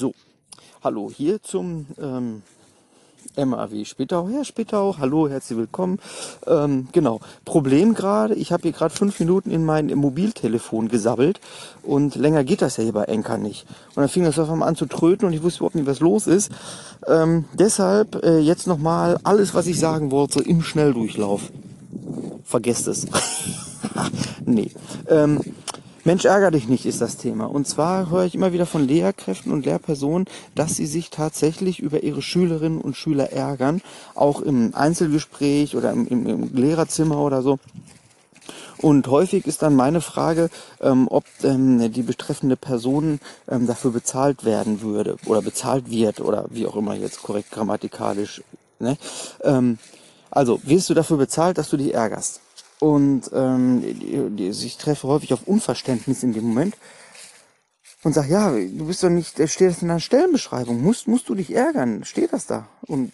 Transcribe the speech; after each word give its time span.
So, 0.00 0.14
hallo 0.82 1.10
hier 1.14 1.42
zum 1.42 1.84
ähm, 2.00 2.40
MAW 3.36 3.84
Spittau. 3.84 4.30
Herr 4.30 4.46
Spittau, 4.46 4.96
hallo, 4.96 5.28
herzlich 5.28 5.58
willkommen. 5.58 5.98
Ähm, 6.46 6.88
genau, 6.92 7.20
Problem 7.44 7.92
gerade, 7.92 8.34
ich 8.34 8.50
habe 8.50 8.62
hier 8.62 8.72
gerade 8.72 8.94
fünf 8.94 9.20
Minuten 9.20 9.50
in 9.50 9.62
mein 9.62 9.88
Mobiltelefon 9.88 10.88
gesabbelt 10.88 11.38
und 11.82 12.14
länger 12.14 12.44
geht 12.44 12.62
das 12.62 12.78
ja 12.78 12.84
hier 12.84 12.94
bei 12.94 13.04
Enker 13.04 13.36
nicht. 13.36 13.66
Und 13.88 13.96
dann 13.98 14.08
fing 14.08 14.24
das 14.24 14.38
auf 14.38 14.48
einmal 14.48 14.70
an 14.70 14.76
zu 14.76 14.86
tröten 14.86 15.26
und 15.26 15.34
ich 15.34 15.42
wusste 15.42 15.58
überhaupt 15.58 15.74
nicht, 15.74 15.86
was 15.86 16.00
los 16.00 16.26
ist. 16.26 16.50
Ähm, 17.06 17.44
deshalb 17.52 18.24
äh, 18.24 18.38
jetzt 18.38 18.66
nochmal 18.66 19.18
alles, 19.22 19.52
was 19.52 19.66
ich 19.66 19.78
sagen 19.78 20.10
wollte, 20.10 20.40
im 20.40 20.62
Schnelldurchlauf. 20.62 21.52
Vergesst 22.42 22.88
es. 22.88 23.06
nee. 24.46 24.70
Ähm, 25.08 25.40
Mensch, 26.04 26.24
ärger 26.24 26.50
dich 26.50 26.68
nicht, 26.68 26.86
ist 26.86 27.00
das 27.00 27.18
Thema. 27.18 27.44
Und 27.44 27.68
zwar 27.68 28.10
höre 28.10 28.24
ich 28.24 28.34
immer 28.34 28.52
wieder 28.52 28.66
von 28.66 28.86
Lehrkräften 28.86 29.52
und 29.52 29.66
Lehrpersonen, 29.66 30.26
dass 30.54 30.76
sie 30.76 30.86
sich 30.86 31.10
tatsächlich 31.10 31.80
über 31.80 32.02
ihre 32.02 32.22
Schülerinnen 32.22 32.80
und 32.80 32.96
Schüler 32.96 33.32
ärgern, 33.32 33.82
auch 34.14 34.40
im 34.40 34.74
Einzelgespräch 34.74 35.76
oder 35.76 35.92
im, 35.92 36.06
im, 36.06 36.26
im 36.26 36.54
Lehrerzimmer 36.54 37.18
oder 37.18 37.42
so. 37.42 37.58
Und 38.78 39.08
häufig 39.08 39.46
ist 39.46 39.60
dann 39.60 39.76
meine 39.76 40.00
Frage, 40.00 40.48
ähm, 40.80 41.06
ob 41.10 41.24
ähm, 41.42 41.92
die 41.92 42.02
betreffende 42.02 42.56
Person 42.56 43.20
ähm, 43.46 43.66
dafür 43.66 43.90
bezahlt 43.90 44.44
werden 44.44 44.80
würde 44.80 45.16
oder 45.26 45.42
bezahlt 45.42 45.90
wird 45.90 46.22
oder 46.22 46.46
wie 46.48 46.66
auch 46.66 46.76
immer 46.76 46.94
jetzt 46.94 47.22
korrekt 47.22 47.50
grammatikalisch. 47.50 48.42
Ne? 48.78 48.96
Ähm, 49.42 49.78
also, 50.30 50.60
wirst 50.64 50.88
du 50.88 50.94
dafür 50.94 51.18
bezahlt, 51.18 51.58
dass 51.58 51.68
du 51.68 51.76
dich 51.76 51.92
ärgerst? 51.92 52.40
Und 52.80 53.30
ähm, 53.32 53.82
die, 53.82 54.30
die, 54.30 54.48
ich 54.48 54.78
treffe 54.78 55.06
häufig 55.06 55.32
auf 55.32 55.46
Unverständnis 55.46 56.22
in 56.22 56.32
dem 56.32 56.44
Moment 56.44 56.76
und 58.02 58.14
sag, 58.14 58.28
ja, 58.30 58.50
du 58.50 58.86
bist 58.86 59.02
doch 59.02 59.10
nicht, 59.10 59.32
steht 59.50 59.68
das 59.68 59.82
in 59.82 59.88
deiner 59.88 60.00
Stellenbeschreibung, 60.00 60.82
musst, 60.82 61.06
musst 61.06 61.28
du 61.28 61.34
dich 61.34 61.52
ärgern, 61.52 62.04
steht 62.04 62.32
das 62.32 62.46
da? 62.46 62.66
Und 62.86 63.12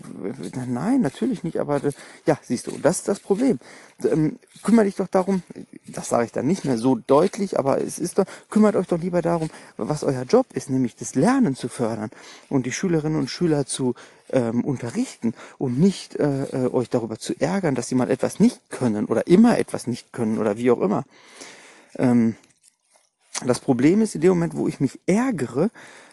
nein, 0.69 1.00
natürlich 1.00 1.42
nicht, 1.42 1.58
aber 1.58 1.81
ja, 2.25 2.39
siehst 2.41 2.69
du, 2.69 2.78
das 2.78 2.98
ist 2.98 3.08
das 3.08 3.19
Problem. 3.19 3.58
Ähm, 4.05 4.39
kümmere 4.62 4.84
dich 4.84 4.95
doch 4.95 5.08
darum, 5.08 5.42
das 5.89 6.09
sage 6.09 6.27
ich 6.27 6.33
dann 6.33 6.47
nicht 6.47 6.65
mehr 6.65 6.79
so 6.79 6.97
deutlich, 6.97 7.59
aber 7.59 7.81
es 7.81 7.98
ist 7.98 8.19
doch, 8.19 8.25
kümmert 8.51 8.77
euch 8.77 8.87
doch 8.87 9.01
lieber 9.01 9.23
darum, 9.23 9.51
was 9.77 10.05
euer 10.05 10.23
Job 10.23 10.47
ist, 10.53 10.70
nämlich 10.70 10.97
das 10.97 11.15
Lernen 11.15 11.55
zu 11.55 11.69
fördern 11.69 12.11
und 12.48 12.67
die 12.67 12.73
Schülerinnen 12.73 13.19
und 13.19 13.31
Schüler 13.31 13.67
zu 13.67 13.95
ähm, 14.31 14.64
unterrichten 14.64 15.34
und 15.59 15.79
nicht 15.79 16.17
äh, 16.17 16.45
äh, 16.45 16.73
euch 16.73 16.91
darüber 16.91 17.19
zu 17.19 17.34
ärgern, 17.41 17.75
dass 17.75 17.89
sie 17.89 17.95
mal 17.95 18.11
etwas 18.11 18.41
nicht 18.41 18.70
können 18.70 19.07
oder 19.07 19.27
immer 19.27 19.59
etwas 19.59 19.87
nicht 19.87 20.12
können 20.12 20.39
oder 20.39 20.57
wie 20.57 20.70
auch 20.70 20.81
immer. 20.81 21.05
Ähm, 21.97 22.37
das 23.45 23.61
Problem 23.61 24.01
ist, 24.01 24.14
in 24.14 24.23
dem 24.23 24.31
Moment, 24.31 24.57
wo 24.57 24.67
ich 24.67 24.81
mich 24.81 24.98
ärgere, 25.07 25.70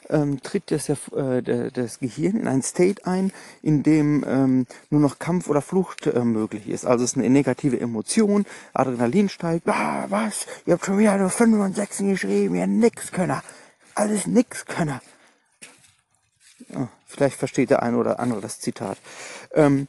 ähm, 0.09 0.41
tritt 0.41 0.71
das, 0.71 0.89
äh, 0.89 1.71
das 1.71 1.99
Gehirn 1.99 2.37
in 2.37 2.47
ein 2.47 2.61
State 2.61 3.05
ein, 3.05 3.31
in 3.61 3.83
dem 3.83 4.23
ähm, 4.27 4.67
nur 4.89 5.01
noch 5.01 5.19
Kampf 5.19 5.47
oder 5.47 5.61
Flucht 5.61 6.07
äh, 6.07 6.23
möglich 6.23 6.67
ist. 6.67 6.85
Also 6.85 7.03
es 7.03 7.11
ist 7.11 7.17
eine 7.17 7.29
negative 7.29 7.79
Emotion, 7.79 8.45
Adrenalin 8.73 9.29
steigt, 9.29 9.67
ah, 9.67 10.05
was, 10.09 10.45
ihr 10.65 10.73
habt 10.73 10.85
schon 10.85 10.97
wieder 10.97 11.17
nur 11.17 11.29
5 11.29 11.59
und 11.59 11.75
6 11.75 11.97
geschrieben, 11.99 12.55
ihr 12.55 12.67
Nixkönner, 12.67 13.43
alles 13.95 14.27
Nixkönner. 14.27 15.01
Oh, 16.75 16.87
vielleicht 17.05 17.37
versteht 17.37 17.69
der 17.69 17.83
eine 17.83 17.97
oder 17.97 18.19
andere 18.19 18.41
das 18.41 18.59
Zitat. 18.59 18.97
Ähm, 19.53 19.87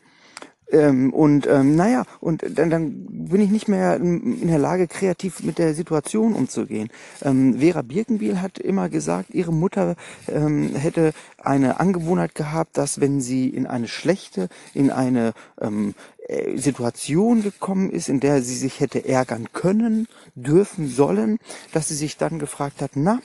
ähm, 0.70 1.12
und 1.12 1.46
ähm, 1.46 1.76
naja, 1.76 2.04
und 2.20 2.44
dann, 2.58 2.70
dann 2.70 3.06
bin 3.08 3.40
ich 3.40 3.50
nicht 3.50 3.68
mehr 3.68 3.96
in 3.96 4.48
der 4.48 4.58
Lage, 4.58 4.86
kreativ 4.86 5.42
mit 5.42 5.58
der 5.58 5.74
Situation 5.74 6.34
umzugehen. 6.34 6.88
Ähm, 7.22 7.58
Vera 7.60 7.82
Birkenbiel 7.82 8.40
hat 8.40 8.58
immer 8.58 8.88
gesagt, 8.88 9.30
ihre 9.34 9.52
Mutter 9.52 9.96
ähm, 10.28 10.74
hätte 10.74 11.12
eine 11.38 11.80
Angewohnheit 11.80 12.34
gehabt, 12.34 12.76
dass 12.78 13.00
wenn 13.00 13.20
sie 13.20 13.48
in 13.48 13.66
eine 13.66 13.88
schlechte, 13.88 14.48
in 14.72 14.90
eine 14.90 15.32
ähm, 15.60 15.94
äh, 16.26 16.56
Situation 16.56 17.42
gekommen 17.42 17.90
ist, 17.90 18.08
in 18.08 18.20
der 18.20 18.42
sie 18.42 18.56
sich 18.56 18.80
hätte 18.80 19.06
ärgern 19.06 19.48
können, 19.52 20.08
dürfen, 20.34 20.88
sollen, 20.88 21.38
dass 21.72 21.88
sie 21.88 21.94
sich 21.96 22.16
dann 22.16 22.38
gefragt 22.38 22.80
hat, 22.80 22.92
na, 22.94 23.20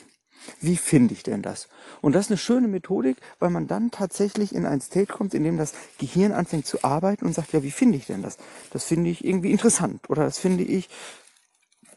wie 0.61 0.77
finde 0.77 1.13
ich 1.13 1.23
denn 1.23 1.41
das? 1.41 1.67
Und 2.01 2.13
das 2.13 2.25
ist 2.25 2.31
eine 2.31 2.37
schöne 2.37 2.67
Methodik, 2.67 3.17
weil 3.39 3.49
man 3.49 3.67
dann 3.67 3.91
tatsächlich 3.91 4.53
in 4.53 4.65
ein 4.65 4.81
State 4.81 5.11
kommt, 5.13 5.33
in 5.33 5.43
dem 5.43 5.57
das 5.57 5.73
Gehirn 5.97 6.31
anfängt 6.31 6.65
zu 6.65 6.83
arbeiten 6.83 7.25
und 7.25 7.33
sagt, 7.33 7.53
ja, 7.53 7.63
wie 7.63 7.71
finde 7.71 7.97
ich 7.97 8.05
denn 8.05 8.21
das? 8.21 8.37
Das 8.71 8.85
finde 8.85 9.09
ich 9.09 9.23
irgendwie 9.23 9.51
interessant 9.51 10.09
oder 10.09 10.23
das 10.23 10.39
finde 10.39 10.63
ich 10.63 10.89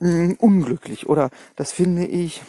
mh, 0.01 0.11
mm, 0.11 0.37
unglücklich 0.39 1.09
oder 1.09 1.31
das 1.57 1.73
finde 1.73 2.07
ich 2.07 2.43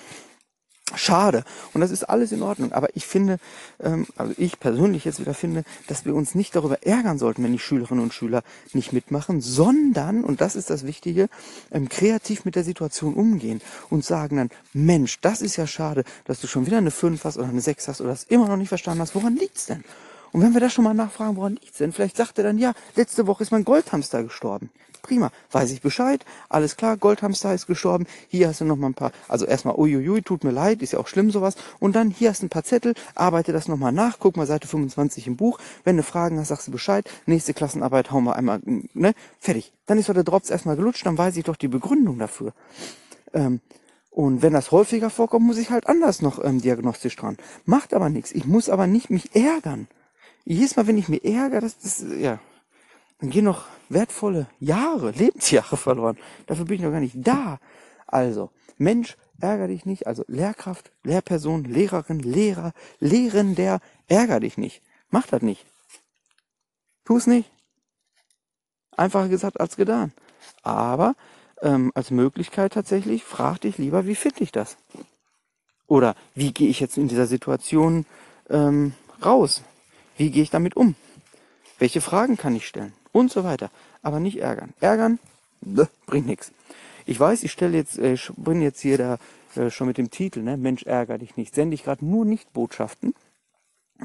schade. 0.96 1.44
Und 1.74 1.82
das 1.82 1.92
ist 1.92 2.04
alles 2.04 2.32
in 2.32 2.42
Ordnung. 2.42 2.72
Aber 2.72 2.96
ich 2.96 3.06
finde, 3.06 3.38
ähm, 3.82 4.08
also 4.16 4.34
ich 4.38 4.60
persönlich 4.60 5.06
jetzt 5.06 5.20
wieder 5.20 5.34
finde, 5.34 5.64
dass 5.88 6.06
wir 6.06 6.16
uns 6.16 6.36
nicht 6.36 6.56
darüber 6.56 6.84
ärgern 6.84 7.18
sollten, 7.18 7.44
wenn 7.44 7.52
die 7.52 7.60
Schülerinnen 7.60 8.04
und 8.04 8.14
Schüler 8.14 8.44
nicht 8.74 8.94
mitmachen, 8.94 9.42
sondern, 9.42 10.24
und 10.24 10.42
das 10.42 10.56
ist 10.56 10.70
das 10.70 10.86
Wichtige, 10.86 11.30
ähm, 11.72 11.90
kreativ 11.90 12.46
mit 12.46 12.56
der 12.56 12.64
Situation 12.64 13.14
umgehen 13.14 13.62
und 13.90 14.06
sagen 14.06 14.38
dann, 14.38 14.50
Mensch, 14.74 15.20
das 15.22 15.42
ist 15.42 15.56
ja 15.56 15.68
schade, 15.68 16.04
dass 16.26 16.40
du 16.40 16.48
schon 16.48 16.66
wieder 16.66 16.78
eine 16.78 16.92
5 16.92 17.24
hast 17.24 17.38
oder 17.38 17.50
eine 17.50 17.62
6 17.62 17.88
hast 17.88 18.02
oder 18.02 18.12
das 18.12 18.24
immer 18.26 18.48
noch 18.48 18.58
nicht 18.58 18.70
verstanden 18.70 19.02
hast. 19.02 19.16
Woran 19.16 19.36
liegt's 19.36 19.66
denn? 19.66 19.84
Und 20.34 20.42
wenn 20.42 20.54
wir 20.54 20.60
da 20.60 20.70
schon 20.70 20.84
mal 20.84 20.96
nachfragen, 20.96 21.38
woran 21.38 21.54
liegt's 21.54 21.78
denn? 21.78 21.94
Vielleicht 21.94 22.18
sagt 22.18 22.40
er 22.40 22.44
dann, 22.44 22.58
ja, 22.58 22.74
letzte 22.96 23.28
Woche 23.28 23.44
ist 23.44 23.52
mein 23.52 23.64
Goldhamster 23.64 24.24
gestorben. 24.24 24.72
Prima, 25.04 25.32
weiß 25.52 25.72
ich 25.72 25.82
Bescheid, 25.82 26.26
alles 26.48 26.78
klar, 26.78 26.96
Goldhamster 26.96 27.54
ist 27.54 27.68
gestorben, 27.68 28.08
hier 28.30 28.48
hast 28.48 28.62
du 28.62 28.66
noch 28.66 28.78
mal 28.78 28.88
ein 28.88 28.94
paar, 28.94 29.12
also 29.28 29.46
erstmal 29.46 29.76
uiuiui, 29.76 30.22
tut 30.22 30.46
mir 30.46 30.52
leid, 30.52 30.82
ist 30.82 30.94
ja 30.94 31.00
auch 31.00 31.08
schlimm 31.08 31.30
sowas, 31.30 31.56
und 31.80 31.94
dann 31.94 32.10
hier 32.10 32.30
hast 32.30 32.42
du 32.42 32.46
ein 32.46 32.50
paar 32.50 32.64
Zettel, 32.64 32.94
arbeite 33.14 33.52
das 33.52 33.68
nochmal 33.68 33.92
nach, 33.92 34.18
guck 34.18 34.38
mal 34.38 34.48
Seite 34.48 34.66
25 34.66 35.28
im 35.28 35.36
Buch, 35.36 35.60
wenn 35.84 35.98
du 35.98 36.04
Fragen 36.04 36.40
hast, 36.40 36.48
sagst 36.48 36.68
du 36.68 36.72
Bescheid, 36.72 37.06
nächste 37.26 37.54
Klassenarbeit 37.54 38.12
hauen 38.12 38.24
wir 38.24 38.38
einmal, 38.38 38.62
ne, 38.64 39.14
fertig. 39.40 39.74
Dann 39.88 40.00
ist 40.00 40.08
doch 40.08 40.14
der 40.14 40.24
Drops 40.24 40.50
erstmal 40.50 40.78
gelutscht, 40.78 41.06
dann 41.06 41.18
weiß 41.18 41.36
ich 41.36 41.44
doch 41.44 41.58
die 41.58 41.68
Begründung 41.68 42.18
dafür. 42.18 42.54
Ähm, 43.34 43.60
und 44.10 44.42
wenn 44.42 44.54
das 44.54 44.72
häufiger 44.72 45.10
vorkommt, 45.10 45.46
muss 45.46 45.58
ich 45.58 45.70
halt 45.70 45.88
anders 45.88 46.22
noch 46.22 46.42
ähm, 46.42 46.62
diagnostisch 46.62 47.18
dran. 47.18 47.36
Macht 47.66 47.94
aber 47.94 48.10
nichts. 48.10 48.32
Ich 48.32 48.46
muss 48.46 48.70
aber 48.70 48.88
nicht 48.88 49.10
mich 49.10 49.36
ärgern. 49.36 49.88
Jedes 50.46 50.76
Mal, 50.76 50.88
wenn 50.88 50.98
ich 50.98 51.10
mich 51.10 51.24
ärgere, 51.24 51.62
das, 51.62 51.78
das 51.80 52.04
ja, 52.18 52.40
dann 53.20 53.30
gehen 53.30 53.46
noch 53.46 53.66
wertvolle 53.90 54.48
Jahre, 54.60 55.12
Lebensjahre 55.12 55.78
verloren. 55.78 56.18
Dafür 56.48 56.66
bin 56.66 56.76
ich 56.76 56.82
noch 56.82 56.92
gar 56.92 57.00
nicht 57.00 57.16
da. 57.16 57.60
Also, 58.08 58.52
Mensch, 58.78 59.16
ärger 59.40 59.68
dich 59.68 59.86
nicht. 59.86 60.08
Also 60.08 60.24
Lehrkraft, 60.28 60.92
Lehrperson, 61.04 61.66
Lehrerin, 61.66 62.20
Lehrer, 62.20 62.74
Lehrender, 63.00 63.80
ärger 64.08 64.40
dich 64.40 64.58
nicht. 64.58 64.82
Mach 65.10 65.28
das 65.28 65.42
nicht. 65.42 65.66
Tu's 67.06 67.28
nicht. 67.28 67.50
Einfacher 68.96 69.28
gesagt 69.28 69.60
als 69.60 69.76
getan. 69.76 70.14
Aber 70.62 71.16
ähm, 71.62 71.92
als 71.96 72.12
Möglichkeit 72.12 72.74
tatsächlich, 72.74 73.24
frag 73.24 73.62
dich 73.62 73.78
lieber, 73.78 74.06
wie 74.06 74.16
finde 74.16 74.44
ich 74.44 74.52
das? 74.52 74.78
Oder 75.88 76.16
wie 76.34 76.54
gehe 76.54 76.70
ich 76.70 76.80
jetzt 76.80 76.98
in 76.98 77.08
dieser 77.08 77.28
Situation 77.28 78.06
ähm, 78.50 78.94
raus? 79.24 79.62
Wie 80.18 80.32
gehe 80.32 80.44
ich 80.44 80.50
damit 80.50 80.76
um? 80.76 80.96
Welche 81.80 82.02
Fragen 82.02 82.38
kann 82.38 82.56
ich 82.56 82.68
stellen? 82.68 82.94
und 83.14 83.32
so 83.32 83.46
weiter. 83.46 83.72
Aber 84.02 84.20
nicht 84.20 84.40
ärgern. 84.40 84.74
Ärgern 84.82 85.20
bleh, 85.62 85.86
bringt 86.06 86.28
nichts. 86.28 86.52
Ich 87.06 87.18
weiß, 87.18 87.44
ich 87.44 87.52
stelle 87.54 87.78
jetzt, 87.78 87.98
äh, 87.98 88.18
bin 88.36 88.62
jetzt 88.62 88.82
hier 88.82 88.98
da 88.98 89.18
äh, 89.56 89.70
schon 89.70 89.88
mit 89.88 89.98
dem 89.98 90.12
Titel, 90.12 90.42
ne? 90.42 90.58
Mensch, 90.58 90.84
ärger 90.84 91.18
dich 91.18 91.38
nicht. 91.38 91.56
Sende 91.56 91.76
ich 91.76 91.84
gerade 91.84 92.06
nur 92.06 92.26
nicht 92.26 92.52
Botschaften. 92.52 93.14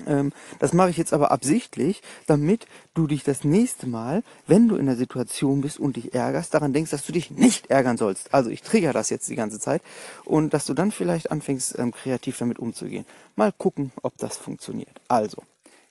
Ähm, 0.07 0.33
das 0.59 0.73
mache 0.73 0.91
ich 0.91 0.97
jetzt 0.97 1.13
aber 1.13 1.31
absichtlich, 1.33 2.03
damit 2.27 2.67
du 2.95 3.07
dich 3.07 3.25
das 3.25 3.43
nächste 3.43 3.89
Mal, 3.89 4.23
wenn 4.47 4.69
du 4.69 4.77
in 4.77 4.87
der 4.87 4.97
Situation 4.97 5.61
bist 5.61 5.81
und 5.81 5.97
dich 5.97 6.15
ärgerst, 6.15 6.55
daran 6.55 6.73
denkst, 6.73 6.91
dass 6.91 7.07
du 7.07 7.13
dich 7.13 7.31
nicht 7.31 7.71
ärgern 7.71 7.97
sollst. 7.97 8.35
Also 8.35 8.51
ich 8.51 8.63
trigger 8.63 8.93
das 8.93 9.11
jetzt 9.11 9.29
die 9.29 9.37
ganze 9.37 9.59
Zeit 9.59 9.83
und 10.25 10.53
dass 10.53 10.67
du 10.67 10.75
dann 10.75 10.93
vielleicht 10.93 11.31
anfängst, 11.31 11.79
ähm, 11.79 11.93
kreativ 11.93 12.39
damit 12.39 12.59
umzugehen. 12.59 13.07
Mal 13.35 13.53
gucken, 13.53 13.93
ob 14.03 14.17
das 14.19 14.37
funktioniert. 14.37 15.01
Also, 15.09 15.43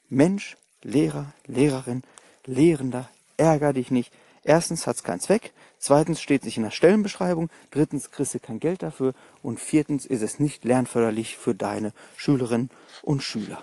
Mensch, 0.09 0.57
Lehrer, 0.81 1.33
Lehrerin, 1.45 2.03
Lehrender, 2.45 3.09
ärger 3.35 3.73
dich 3.73 3.91
nicht. 3.91 4.13
Erstens 4.43 4.87
hat 4.87 4.95
es 4.95 5.03
keinen 5.03 5.19
Zweck, 5.19 5.51
zweitens 5.77 6.21
steht 6.21 6.43
sich 6.43 6.55
in 6.55 6.63
der 6.63 6.71
Stellenbeschreibung, 6.71 7.49
drittens 7.71 8.11
kriegst 8.11 8.33
du 8.33 8.39
kein 8.39 8.59
Geld 8.61 8.81
dafür 8.83 9.13
und 9.41 9.59
viertens 9.59 10.05
ist 10.05 10.21
es 10.21 10.39
nicht 10.39 10.63
lernförderlich 10.63 11.35
für 11.35 11.53
deine 11.53 11.91
Schülerinnen 12.15 12.69
und 13.01 13.23
Schüler. 13.23 13.61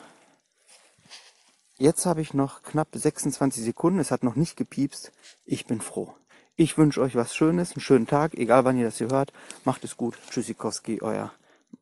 Jetzt 1.79 2.05
habe 2.07 2.21
ich 2.21 2.35
noch 2.35 2.63
knapp 2.63 2.89
26 2.93 3.65
Sekunden, 3.65 3.99
es 3.99 4.11
hat 4.11 4.23
noch 4.23 4.37
nicht 4.37 4.57
gepiepst. 4.57 5.13
Ich 5.45 5.65
bin 5.67 5.81
froh. 5.81 6.15
Ich 6.55 6.79
wünsche 6.79 7.01
euch 7.01 7.17
was 7.17 7.35
Schönes, 7.35 7.73
einen 7.73 7.81
schönen 7.81 8.07
Tag, 8.07 8.35
egal 8.35 8.65
wann 8.65 8.79
ihr 8.79 8.85
das 8.85 8.99
hier 8.99 9.09
hört. 9.09 9.33
Macht 9.65 9.83
es 9.83 9.97
gut. 9.97 10.17
Tschüssikowski, 10.31 11.03
euer 11.03 11.33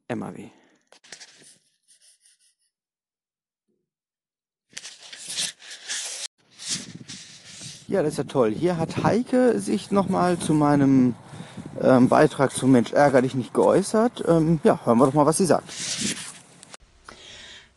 MAW. 0.08 0.50
Ja, 7.92 8.02
das 8.02 8.12
ist 8.12 8.16
ja 8.16 8.24
toll. 8.24 8.54
Hier 8.58 8.78
hat 8.78 9.02
Heike 9.04 9.60
sich 9.60 9.90
nochmal 9.90 10.38
zu 10.38 10.54
meinem 10.54 11.14
ähm, 11.78 12.08
Beitrag 12.08 12.50
zum 12.56 12.72
Mensch 12.72 12.94
ärger 12.94 13.20
dich 13.20 13.34
nicht 13.34 13.52
geäußert. 13.52 14.24
Ähm, 14.26 14.60
ja, 14.64 14.80
hören 14.86 14.96
wir 14.96 15.04
doch 15.04 15.12
mal, 15.12 15.26
was 15.26 15.36
sie 15.36 15.44
sagt. 15.44 15.70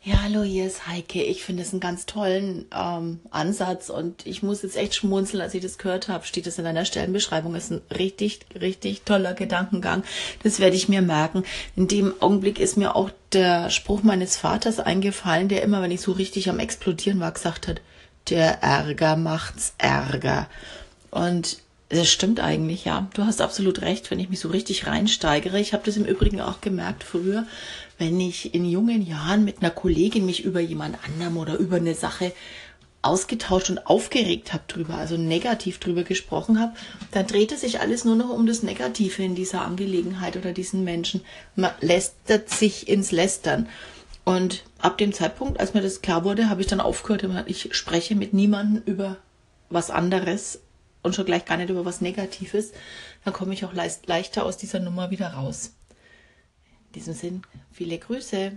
Ja, 0.04 0.22
hallo, 0.24 0.44
hier 0.44 0.68
ist 0.68 0.88
Heike. 0.88 1.22
Ich 1.22 1.44
finde 1.44 1.64
es 1.64 1.74
einen 1.74 1.82
ganz 1.82 2.06
tollen 2.06 2.64
ähm, 2.74 3.20
Ansatz 3.30 3.90
und 3.90 4.26
ich 4.26 4.42
muss 4.42 4.62
jetzt 4.62 4.78
echt 4.78 4.96
schmunzeln, 4.96 5.42
als 5.42 5.54
ich 5.54 5.62
das 5.62 5.78
gehört 5.78 6.08
habe. 6.08 6.26
Steht 6.26 6.48
es 6.48 6.58
in 6.60 6.66
einer 6.66 6.86
Stellenbeschreibung. 6.86 7.54
Ist 7.54 7.74
ein 7.74 7.82
richtig, 7.94 8.40
richtig 8.58 9.02
toller 9.02 9.34
Gedankengang. 9.34 10.06
Das 10.44 10.62
werde 10.62 10.78
ich 10.78 10.88
mir 10.88 11.02
merken. 11.02 11.44
In 11.76 11.90
dem 11.90 12.14
Augenblick 12.22 12.62
ist 12.62 12.78
mir 12.78 12.96
auch 12.96 13.10
der 13.34 13.70
Spruch 13.70 14.02
meines 14.02 14.38
Vaters 14.38 14.80
eingefallen, 14.80 15.50
der 15.50 15.62
immer, 15.62 15.82
wenn 15.82 15.92
ich 15.92 16.00
so 16.00 16.14
richtig 16.14 16.50
am 16.50 16.60
Explodieren 16.60 17.20
war, 17.20 17.34
gesagt 17.34 17.68
hat, 17.68 17.82
der 18.30 18.63
Ärger 18.63 19.16
macht's 19.16 19.74
Ärger. 19.77 20.48
Und 21.12 21.57
das 21.89 22.10
stimmt 22.10 22.39
eigentlich, 22.39 22.86
ja. 22.86 23.07
Du 23.13 23.25
hast 23.25 23.42
absolut 23.42 23.81
recht, 23.81 24.10
wenn 24.10 24.19
ich 24.19 24.30
mich 24.30 24.39
so 24.39 24.50
richtig 24.50 24.88
reinsteigere. 24.88 25.60
Ich 25.60 25.74
habe 25.74 25.83
das 25.86 25.98
im 25.98 26.06
Übrigen 26.06 26.42
auch 26.42 26.62
gemerkt 26.62 27.04
früher, 27.04 27.45
wenn 27.98 28.19
ich 28.19 28.54
in 28.54 28.66
jungen 28.66 29.06
Jahren 29.06 29.45
mit 29.45 29.62
einer 29.62 29.69
Kollegin 29.69 30.25
mich 30.25 30.44
über 30.44 30.60
jemand 30.60 30.98
anderem 31.06 31.38
oder 31.38 31.56
über 31.56 31.77
eine 31.77 31.94
Sache 31.94 32.33
ausgetauscht 33.04 33.69
und 33.69 33.86
aufgeregt 33.86 34.51
habe 34.51 34.63
drüber, 34.68 34.95
also 34.95 35.16
negativ 35.16 35.80
drüber 35.80 36.04
gesprochen 36.04 36.60
habe, 36.60 36.74
dann 37.12 37.28
drehte 37.28 37.56
sich 37.56 37.80
alles 37.80 38.04
nur 38.04 38.16
noch 38.16 38.30
um 38.30 38.48
das 38.48 38.63
Negative 38.63 39.21
in 39.21 39.36
dieser 39.36 39.62
Angelegenheit 39.62 40.36
oder 40.38 40.54
diesen 40.54 40.83
Menschen. 40.83 41.21
Man 41.56 41.71
lästert 41.81 42.50
sich 42.50 42.89
ins 42.89 43.12
Lästern. 43.12 43.69
Und 44.25 44.63
ab 44.80 44.98
dem 44.98 45.13
Zeitpunkt, 45.13 45.60
als 45.60 45.75
mir 45.75 45.81
das 45.81 46.01
klar 46.01 46.24
wurde, 46.24 46.50
habe 46.50 46.62
ich 46.62 46.68
dann 46.68 46.81
aufgehört, 46.81 47.24
ich 47.48 47.75
spreche 47.75 48.16
mit 48.16 48.33
niemandem 48.33 48.81
über 48.86 49.18
was 49.69 49.92
anderes 49.92 50.60
und 51.04 51.13
schon 51.13 51.25
gleich 51.25 51.45
gar 51.45 51.57
nicht 51.57 51.69
über 51.69 51.86
was 51.86 52.01
Negatives. 52.01 52.74
Dann 53.24 53.33
komme 53.33 53.54
ich 53.54 53.63
auch 53.66 53.74
leicht, 53.74 54.07
leichter 54.07 54.44
aus 54.44 54.57
dieser 54.57 54.80
Nummer 54.80 55.12
wieder 55.12 55.27
raus. 55.30 55.74
In 56.88 56.94
diesem 56.94 57.13
Sinn, 57.13 57.42
viele 57.72 58.00
Grüße. 58.00 58.54